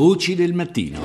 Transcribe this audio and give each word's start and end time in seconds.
Voci 0.00 0.34
del 0.34 0.54
mattino. 0.54 0.98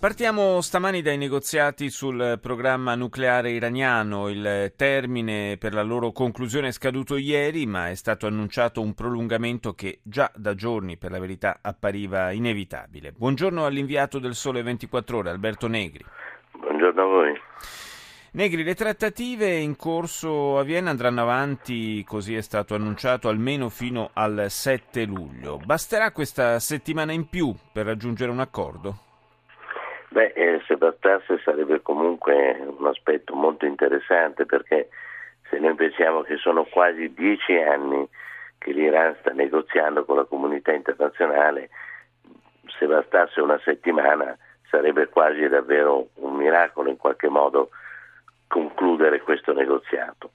Partiamo 0.00 0.60
stamani 0.62 1.00
dai 1.00 1.16
negoziati 1.16 1.90
sul 1.90 2.40
programma 2.42 2.96
nucleare 2.96 3.52
iraniano. 3.52 4.28
Il 4.28 4.72
termine 4.74 5.56
per 5.60 5.74
la 5.74 5.82
loro 5.82 6.10
conclusione 6.10 6.66
è 6.66 6.72
scaduto 6.72 7.16
ieri, 7.16 7.66
ma 7.66 7.88
è 7.88 7.94
stato 7.94 8.26
annunciato 8.26 8.80
un 8.80 8.94
prolungamento 8.94 9.74
che 9.74 10.00
già 10.02 10.28
da 10.34 10.56
giorni, 10.56 10.96
per 10.96 11.12
la 11.12 11.20
verità, 11.20 11.60
appariva 11.62 12.32
inevitabile. 12.32 13.12
Buongiorno 13.12 13.64
all'inviato 13.64 14.18
del 14.18 14.34
Sole 14.34 14.64
24 14.64 15.18
Ore, 15.18 15.30
Alberto 15.30 15.68
Negri. 15.68 16.04
Buongiorno 16.58 17.00
a 17.00 17.06
voi. 17.06 17.40
Negri, 18.34 18.64
le 18.64 18.74
trattative 18.74 19.46
in 19.46 19.76
corso 19.76 20.58
a 20.58 20.64
Vienna 20.64 20.90
andranno 20.90 21.20
avanti, 21.20 22.02
così 22.02 22.34
è 22.34 22.40
stato 22.40 22.74
annunciato, 22.74 23.28
almeno 23.28 23.68
fino 23.68 24.10
al 24.12 24.46
7 24.48 25.04
luglio. 25.04 25.60
Basterà 25.64 26.10
questa 26.10 26.58
settimana 26.58 27.12
in 27.12 27.28
più 27.28 27.54
per 27.72 27.86
raggiungere 27.86 28.32
un 28.32 28.40
accordo? 28.40 28.94
Beh, 30.08 30.32
eh, 30.34 30.60
se 30.66 30.74
bastasse 30.74 31.38
sarebbe 31.44 31.80
comunque 31.80 32.58
un 32.76 32.84
aspetto 32.88 33.36
molto 33.36 33.66
interessante 33.66 34.46
perché 34.46 34.88
se 35.48 35.60
noi 35.60 35.76
pensiamo 35.76 36.22
che 36.22 36.36
sono 36.36 36.64
quasi 36.64 37.14
dieci 37.14 37.56
anni 37.56 38.04
che 38.58 38.72
l'Iran 38.72 39.14
sta 39.20 39.30
negoziando 39.30 40.04
con 40.04 40.16
la 40.16 40.24
comunità 40.24 40.72
internazionale, 40.72 41.70
se 42.80 42.84
bastasse 42.86 43.40
una 43.40 43.60
settimana 43.62 44.36
sarebbe 44.68 45.06
quasi 45.06 45.46
davvero 45.46 46.08
un 46.14 46.34
miracolo 46.34 46.90
in 46.90 46.96
qualche 46.96 47.28
modo 47.28 47.70
concludere 48.54 49.20
questo 49.20 49.52
negoziato. 49.52 50.30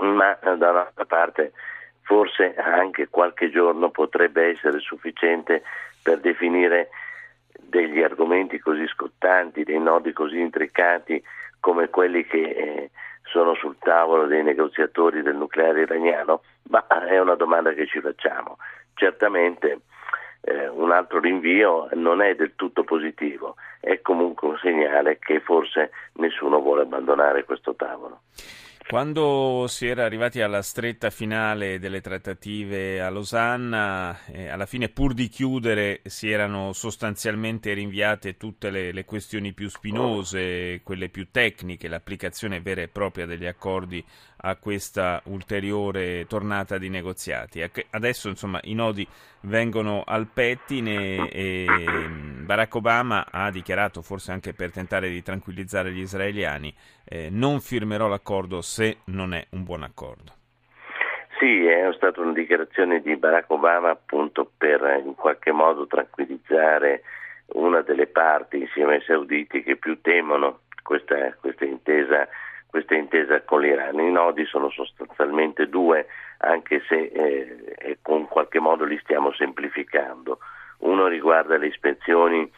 Ma 0.00 0.32
da 0.40 0.70
un'altra 0.70 1.04
parte 1.04 1.52
forse 2.00 2.54
anche 2.54 3.08
qualche 3.08 3.50
giorno 3.50 3.90
potrebbe 3.90 4.48
essere 4.48 4.78
sufficiente 4.78 5.62
per 6.02 6.20
definire 6.20 6.88
degli 7.58 8.02
argomenti 8.02 8.58
così 8.58 8.86
scottanti, 8.86 9.64
dei 9.64 9.78
nodi 9.78 10.14
così 10.14 10.40
intricati 10.40 11.22
come 11.60 11.90
quelli 11.90 12.24
che 12.24 12.40
eh, 12.40 12.90
sono 13.24 13.54
sul 13.54 13.76
tavolo 13.78 14.24
dei 14.24 14.42
negoziatori 14.42 15.20
del 15.20 15.36
nucleare 15.36 15.82
iraniano? 15.82 16.40
Ma 16.70 16.86
è 16.86 17.18
una 17.20 17.34
domanda 17.34 17.74
che 17.74 17.86
ci 17.86 18.00
facciamo. 18.00 18.56
Certamente 18.94 19.80
eh, 20.40 20.66
un 20.68 20.92
altro 20.92 21.20
rinvio 21.20 21.88
non 21.92 22.22
è 22.22 22.34
del 22.34 22.54
tutto 22.56 22.84
positivo, 22.84 23.49
segnale 24.80 25.18
che 25.18 25.40
forse 25.40 25.90
nessuno 26.14 26.60
vuole 26.60 26.82
abbandonare 26.82 27.44
questo 27.44 27.74
tavolo. 27.74 28.22
Quando 28.88 29.66
si 29.68 29.86
era 29.86 30.04
arrivati 30.04 30.40
alla 30.40 30.62
stretta 30.62 31.10
finale 31.10 31.78
delle 31.78 32.00
trattative 32.00 33.00
a 33.00 33.08
Losanna, 33.08 34.18
eh, 34.26 34.48
alla 34.48 34.66
fine 34.66 34.88
pur 34.88 35.14
di 35.14 35.28
chiudere 35.28 36.00
si 36.06 36.28
erano 36.28 36.72
sostanzialmente 36.72 37.72
rinviate 37.72 38.36
tutte 38.36 38.68
le, 38.68 38.90
le, 38.90 39.04
questioni 39.04 39.52
più 39.52 39.68
spinose, 39.68 40.80
quelle 40.82 41.08
più 41.08 41.30
tecniche, 41.30 41.86
l'applicazione 41.86 42.60
vera 42.60 42.80
e 42.80 42.88
propria 42.88 43.26
degli 43.26 43.46
accordi 43.46 44.04
a 44.40 44.56
questa 44.56 45.20
ulteriore 45.24 46.26
tornata 46.26 46.78
di 46.78 46.88
negoziati. 46.88 47.62
Adesso 47.90 48.28
insomma 48.28 48.58
i 48.64 48.74
nodi 48.74 49.06
vengono 49.42 50.02
al 50.04 50.26
pettine 50.32 51.28
e 51.28 51.66
mm, 51.68 52.46
Barack 52.46 52.74
Obama 52.74 53.26
ha 53.30 53.50
dichiarato, 53.50 54.02
forse 54.02 54.32
anche 54.32 54.52
per 54.52 54.72
tentare 54.72 55.08
di 55.08 55.22
tranquillizzare 55.22 55.92
gli 55.92 56.00
israeliani, 56.00 56.74
eh, 57.04 57.28
non 57.30 57.60
firmerò 57.60 58.08
l'accordo 58.08 58.60
se 58.60 58.98
non 59.06 59.34
è 59.34 59.46
un 59.50 59.64
buon 59.64 59.82
accordo. 59.82 60.32
Sì, 61.38 61.64
è 61.64 61.90
stata 61.94 62.20
una 62.20 62.32
dichiarazione 62.32 63.00
di 63.00 63.16
Barack 63.16 63.50
Obama 63.50 63.88
appunto 63.90 64.50
per 64.58 65.02
in 65.04 65.14
qualche 65.14 65.52
modo 65.52 65.86
tranquillizzare 65.86 67.02
una 67.52 67.80
delle 67.80 68.06
parti 68.06 68.58
insieme 68.58 68.96
ai 68.96 69.02
sauditi 69.02 69.62
che 69.62 69.76
più 69.76 70.00
temono 70.02 70.60
questa, 70.82 71.34
questa 71.40 71.64
intesa 71.64 72.28
questa 72.70 72.94
intesa 72.94 73.42
con 73.42 73.60
l'Iran. 73.60 73.98
I 73.98 74.10
nodi 74.10 74.46
sono 74.46 74.70
sostanzialmente 74.70 75.68
due, 75.68 76.06
anche 76.38 76.82
se 76.88 77.10
eh, 77.12 77.98
con 78.00 78.26
qualche 78.28 78.60
modo 78.60 78.84
li 78.84 78.98
stiamo 79.02 79.32
semplificando. 79.32 80.38
Uno 80.78 81.08
riguarda 81.08 81.58
le 81.58 81.66
ispezioni 81.66 82.50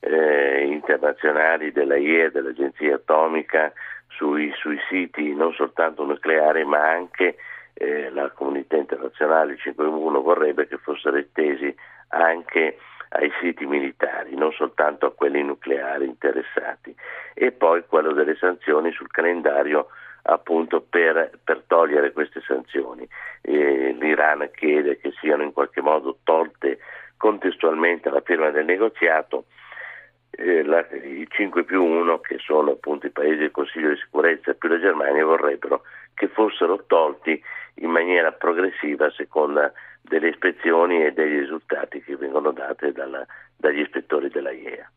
eh, 0.00 0.64
internazionali 0.64 1.70
della 1.70 1.96
IE, 1.96 2.30
dell'Agenzia 2.30 2.96
Atomica, 2.96 3.72
sui, 4.08 4.52
sui, 4.56 4.78
siti 4.88 5.34
non 5.34 5.52
soltanto 5.54 6.04
nucleari 6.04 6.64
ma 6.64 6.90
anche 6.90 7.36
eh, 7.74 8.10
la 8.10 8.30
comunità 8.30 8.76
internazionale 8.76 9.56
5.1 9.56 10.20
vorrebbe 10.20 10.66
che 10.66 10.76
fossero 10.76 11.16
estesi 11.16 11.74
anche 12.08 12.76
ai 13.12 13.30
siti 13.40 13.66
militari, 13.66 14.34
non 14.34 14.52
soltanto 14.52 15.06
a 15.06 15.12
quelli 15.12 15.42
nucleari 15.42 16.06
interessati, 16.06 16.94
e 17.34 17.52
poi 17.52 17.84
quello 17.86 18.12
delle 18.12 18.36
sanzioni 18.36 18.92
sul 18.92 19.10
calendario 19.10 19.88
appunto 20.22 20.80
per, 20.80 21.30
per 21.42 21.62
togliere 21.66 22.12
queste 22.12 22.40
sanzioni. 22.46 23.06
Eh, 23.40 23.96
L'Iran 23.98 24.48
chiede 24.54 24.98
che 24.98 25.12
siano 25.20 25.42
in 25.42 25.52
qualche 25.52 25.80
modo 25.80 26.18
tolte 26.22 26.78
contestualmente 27.16 28.08
alla 28.08 28.20
firma 28.20 28.50
del 28.50 28.64
negoziato 28.64 29.44
eh, 30.30 30.62
la, 30.64 30.86
i 30.90 31.26
5 31.28 31.64
più 31.64 31.84
1 31.84 32.20
che 32.20 32.38
sono 32.38 32.72
appunto 32.72 33.06
i 33.06 33.10
paesi 33.10 33.38
del 33.38 33.50
Consiglio 33.50 33.90
di 33.90 33.96
sicurezza 33.96 34.54
più 34.54 34.68
la 34.68 34.80
Germania 34.80 35.24
vorrebbero 35.24 35.82
che 36.22 36.28
fossero 36.28 36.84
tolti 36.86 37.42
in 37.76 37.90
maniera 37.90 38.30
progressiva 38.30 39.06
a 39.06 39.10
seconda 39.10 39.72
delle 40.00 40.28
ispezioni 40.28 41.04
e 41.04 41.10
degli 41.10 41.40
risultati 41.40 42.00
che 42.00 42.16
vengono 42.16 42.52
dati 42.52 42.92
dalla, 42.92 43.26
dagli 43.56 43.80
ispettori 43.80 44.28
della 44.28 44.52
IEA. 44.52 44.88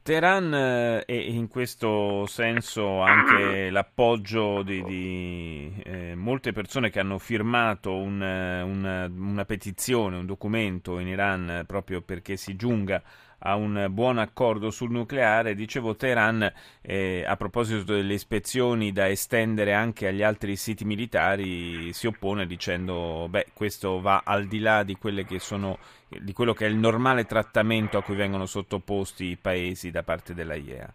Teheran 0.00 0.54
eh, 0.54 1.02
e 1.06 1.16
in 1.16 1.48
questo 1.48 2.26
senso 2.26 3.00
anche 3.00 3.70
l'appoggio 3.72 4.62
di, 4.62 4.84
di 4.84 5.72
eh, 5.82 6.14
molte 6.14 6.52
persone 6.52 6.90
che 6.90 7.00
hanno 7.00 7.18
firmato 7.18 7.96
un, 7.96 8.20
una, 8.20 9.06
una, 9.06 9.44
petizione, 9.44 10.18
un 10.18 10.26
documento 10.26 11.00
in 11.00 11.08
Iran 11.08 11.50
eh, 11.50 11.64
proprio 11.64 12.00
perché 12.00 12.36
si 12.36 12.54
giunga 12.54 13.02
a 13.46 13.56
un 13.56 13.86
buon 13.90 14.18
accordo 14.18 14.70
sul 14.70 14.90
nucleare. 14.90 15.54
Dicevo, 15.54 15.96
Teheran, 15.96 16.50
eh, 16.82 17.24
a 17.26 17.36
proposito 17.36 17.94
delle 17.94 18.14
ispezioni 18.14 18.92
da 18.92 19.08
estendere 19.08 19.72
anche 19.72 20.08
agli 20.08 20.22
altri 20.22 20.56
siti 20.56 20.84
militari, 20.84 21.92
si 21.92 22.06
oppone 22.06 22.46
dicendo 22.46 23.28
che 23.30 23.46
questo 23.54 24.00
va 24.00 24.22
al 24.24 24.44
di 24.44 24.60
là 24.60 24.82
di, 24.82 24.96
sono, 25.38 25.78
di 26.08 26.32
quello 26.32 26.52
che 26.52 26.66
è 26.66 26.68
il 26.68 26.76
normale 26.76 27.24
trattamento 27.24 27.98
a 27.98 28.02
cui 28.02 28.16
vengono 28.16 28.46
sottoposti 28.46 29.26
i 29.26 29.38
paesi 29.40 29.90
da 29.90 30.02
parte 30.02 30.34
della 30.34 30.54
IEA. 30.54 30.92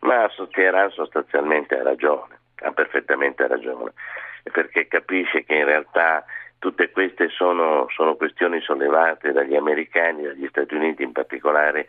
Ma 0.00 0.28
Teheran 0.50 0.90
sostanzialmente 0.90 1.76
ha 1.76 1.82
ragione, 1.84 2.38
ha 2.56 2.72
perfettamente 2.72 3.46
ragione, 3.46 3.92
perché 4.52 4.88
capisce 4.88 5.44
che 5.44 5.54
in 5.54 5.64
realtà 5.64 6.24
Tutte 6.62 6.92
queste 6.92 7.28
sono, 7.28 7.88
sono 7.88 8.14
questioni 8.14 8.60
sollevate 8.60 9.32
dagli 9.32 9.56
americani, 9.56 10.22
dagli 10.22 10.46
Stati 10.46 10.76
Uniti 10.76 11.02
in 11.02 11.10
particolare, 11.10 11.88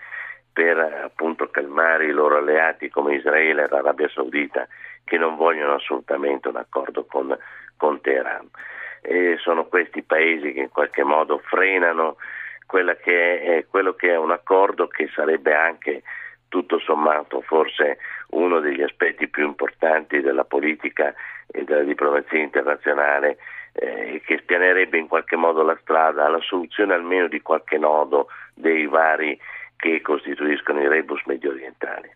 per 0.51 0.79
appunto 0.79 1.47
calmare 1.51 2.05
i 2.05 2.11
loro 2.11 2.37
alleati 2.37 2.89
come 2.89 3.13
Israele 3.13 3.65
e 3.65 3.67
l'Arabia 3.69 4.09
Saudita 4.09 4.67
che 5.03 5.19
non 5.19 5.35
vogliono 5.35 5.75
assolutamente 5.75 6.47
un 6.47 6.55
accordo 6.55 7.05
con, 7.05 7.37
con 7.77 8.01
Teheran. 8.01 8.49
E 9.01 9.37
sono 9.37 9.65
questi 9.65 10.01
paesi 10.01 10.53
che 10.53 10.61
in 10.61 10.71
qualche 10.71 11.03
modo 11.03 11.37
frenano 11.37 12.15
che 12.65 13.41
è, 13.41 13.65
quello 13.69 13.93
che 13.93 14.09
è 14.09 14.17
un 14.17 14.31
accordo 14.31 14.87
che 14.87 15.07
sarebbe 15.13 15.53
anche 15.53 16.01
tutto 16.47 16.79
sommato 16.79 17.41
forse 17.41 17.99
uno 18.35 18.59
degli 18.59 18.81
aspetti 18.81 19.27
più 19.27 19.45
importanti 19.45 20.21
della 20.21 20.43
politica 20.43 21.13
e 21.47 21.63
della 21.63 21.83
diplomazia 21.83 22.39
internazionale 22.39 23.37
eh, 23.73 24.21
che 24.25 24.37
spianerebbe 24.39 24.97
in 24.97 25.07
qualche 25.07 25.35
modo 25.35 25.63
la 25.63 25.77
strada 25.81 26.25
alla 26.25 26.41
soluzione 26.41 26.93
almeno 26.93 27.27
di 27.27 27.41
qualche 27.41 27.77
nodo 27.77 28.27
dei 28.53 28.85
vari 28.85 29.39
che 29.75 30.01
costituiscono 30.01 30.81
i 30.81 30.87
rebus 30.87 31.21
medio 31.25 31.51
orientali. 31.51 32.09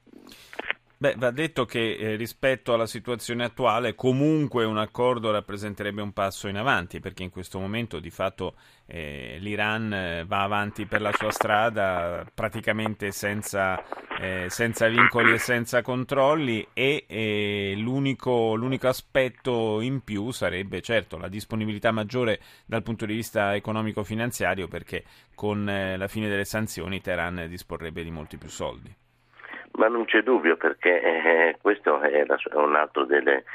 Beh, 0.99 1.13
va 1.15 1.29
detto 1.29 1.65
che 1.65 1.95
eh, 1.95 2.15
rispetto 2.15 2.73
alla 2.73 2.88
situazione 2.88 3.44
attuale 3.44 3.94
comunque 3.94 4.65
un 4.65 4.79
accordo 4.79 5.29
rappresenterebbe 5.29 6.01
un 6.01 6.11
passo 6.11 6.47
in 6.47 6.57
avanti 6.57 6.99
perché 6.99 7.21
in 7.21 7.29
questo 7.29 7.59
momento 7.59 7.99
di 7.99 8.09
fatto 8.09 8.55
eh, 8.88 9.38
l'Iran 9.39 9.94
eh, 9.94 10.25
va 10.25 10.41
avanti 10.41 10.88
per 10.88 11.01
la 11.01 11.11
sua 11.11 11.29
strada 11.29 12.25
praticamente 12.33 13.11
senza, 13.11 13.79
eh, 14.19 14.47
senza 14.49 14.88
vincoli 14.88 15.33
e 15.33 15.38
senza 15.38 15.83
controlli 15.83 16.67
e 16.73 17.75
l'unico, 17.77 18.55
l'unico 18.55 18.88
aspetto 18.88 19.81
in 19.81 20.01
più 20.01 20.31
sarebbe 20.31 20.81
certo 20.81 21.19
la 21.19 21.27
disponibilità 21.27 21.91
maggiore 21.91 22.39
dal 22.65 22.81
punto 22.81 23.05
di 23.05 23.13
vista 23.13 23.53
economico-finanziario 23.53 24.67
perché 24.67 25.03
con 25.35 25.69
eh, 25.69 25.95
la 25.95 26.07
fine 26.07 26.27
delle 26.27 26.45
sanzioni 26.45 27.01
Teheran 27.01 27.45
disporrebbe 27.47 28.03
di 28.03 28.09
molti 28.09 28.38
più 28.38 28.49
soldi. 28.49 29.05
Ma 29.77 29.88
non 29.88 30.06
c'è 30.06 30.21
dubbio 30.21 30.57
perché 30.57 31.01
eh, 31.01 31.57
questo 31.62 32.00
è, 32.01 32.25
la, 32.25 32.35
è, 32.35 32.56
un 32.56 32.75
altro 32.75 33.06
delle, 33.06 33.45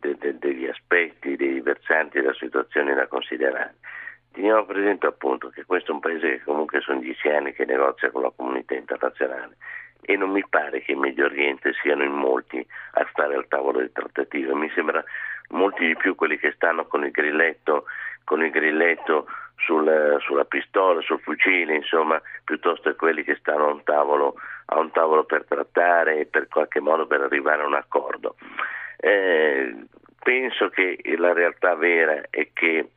de, 0.00 0.16
de, 0.18 0.38
degli 0.38 0.66
aspetti, 0.66 1.36
dei 1.36 1.60
versanti 1.60 2.20
della 2.20 2.34
situazione 2.34 2.94
da 2.94 3.06
considerare. 3.06 3.76
teniamo 4.32 4.64
presente 4.64 5.06
appunto 5.06 5.48
che 5.50 5.64
questo 5.64 5.92
è 5.92 5.94
un 5.94 6.00
paese 6.00 6.30
che 6.30 6.42
comunque 6.42 6.80
sono 6.80 6.98
dieci 6.98 7.28
anni 7.28 7.52
che 7.52 7.64
negozia 7.64 8.10
con 8.10 8.22
la 8.22 8.32
comunità 8.34 8.74
internazionale 8.74 9.56
e 10.00 10.16
non 10.16 10.30
mi 10.30 10.44
pare 10.48 10.80
che 10.80 10.92
in 10.92 11.00
Medio 11.00 11.26
Oriente 11.26 11.72
siano 11.82 12.02
in 12.02 12.12
molti 12.12 12.64
a 12.92 13.06
stare 13.10 13.34
al 13.34 13.46
tavolo 13.46 13.78
delle 13.78 13.92
trattative, 13.92 14.54
mi 14.54 14.70
sembra 14.74 15.04
molti 15.50 15.86
di 15.86 15.96
più 15.96 16.14
quelli 16.14 16.38
che 16.38 16.52
stanno 16.52 16.86
con 16.86 17.04
il 17.04 17.10
grilletto, 17.10 17.84
con 18.24 18.42
il 18.42 18.50
grilletto 18.50 19.26
sul, 19.58 20.16
sulla 20.20 20.44
pistola, 20.44 21.00
sul 21.00 21.20
fucile, 21.20 21.74
insomma, 21.74 22.20
piuttosto 22.44 22.90
che 22.90 22.96
quelli 22.96 23.22
che 23.22 23.36
stanno 23.36 23.68
a 23.68 23.72
un, 23.72 23.82
tavolo, 23.82 24.34
a 24.66 24.78
un 24.78 24.90
tavolo 24.90 25.24
per 25.24 25.44
trattare 25.46 26.20
e 26.20 26.26
per 26.26 26.48
qualche 26.48 26.80
modo 26.80 27.06
per 27.06 27.20
arrivare 27.22 27.62
a 27.62 27.66
un 27.66 27.74
accordo. 27.74 28.36
Eh, 28.98 29.74
penso 30.22 30.68
che 30.68 30.98
la 31.16 31.32
realtà 31.32 31.74
vera 31.74 32.22
è 32.30 32.48
che 32.52 32.90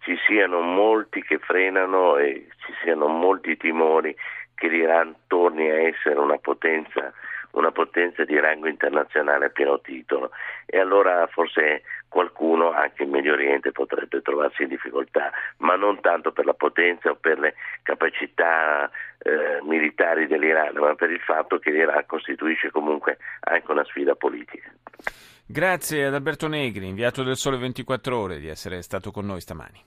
ci 0.00 0.16
siano 0.26 0.60
molti 0.60 1.22
che 1.22 1.38
frenano 1.38 2.16
e 2.16 2.46
ci 2.64 2.72
siano 2.82 3.08
molti 3.08 3.56
timori 3.56 4.14
che 4.54 4.68
l'Iran 4.68 5.14
torni 5.26 5.68
a 5.68 5.80
essere 5.80 6.18
una 6.18 6.38
potenza, 6.38 7.12
una 7.56 7.72
potenza 7.72 8.24
di 8.24 8.38
rango 8.38 8.68
internazionale 8.68 9.46
a 9.46 9.50
pieno 9.50 9.80
titolo 9.80 10.30
e 10.66 10.78
allora 10.78 11.26
forse 11.26 11.82
qualcuno 12.08 12.70
anche 12.70 13.02
in 13.02 13.10
Medio 13.10 13.32
Oriente 13.32 13.72
potrebbe 13.72 14.22
trovarsi 14.22 14.62
in 14.62 14.68
difficoltà, 14.68 15.30
ma 15.58 15.74
non 15.74 16.00
tanto 16.00 16.32
per 16.32 16.44
la 16.44 16.54
potenza 16.54 17.10
o 17.10 17.16
per 17.16 17.38
le 17.38 17.54
capacità 17.82 18.90
eh, 19.18 19.60
militari 19.62 20.26
dell'Iran, 20.26 20.76
ma 20.76 20.94
per 20.94 21.10
il 21.10 21.20
fatto 21.20 21.58
che 21.58 21.70
l'Iran 21.70 22.04
costituisce 22.06 22.70
comunque 22.70 23.18
anche 23.40 23.70
una 23.70 23.84
sfida 23.84 24.14
politica. 24.14 24.70
Grazie 25.48 26.06
ad 26.06 26.14
Alberto 26.14 26.48
Negri, 26.48 26.88
inviato 26.88 27.22
del 27.22 27.36
Sole 27.36 27.58
24 27.58 28.18
Ore, 28.18 28.38
di 28.38 28.48
essere 28.48 28.82
stato 28.82 29.10
con 29.10 29.26
noi 29.26 29.40
stamani. 29.40 29.80